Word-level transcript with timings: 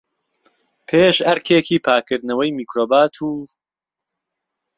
پێش 0.87 1.15
ئەرکێکی 1.25 1.83
پاکردنەوەی 1.85 2.55
میکرۆبات، 2.57 3.13
و 3.25 3.29